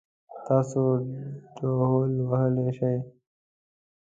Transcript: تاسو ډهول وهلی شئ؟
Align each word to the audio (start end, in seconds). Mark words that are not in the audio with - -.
تاسو 0.47 0.81
ډهول 1.55 2.11
وهلی 2.29 2.67
شئ؟ 2.77 2.95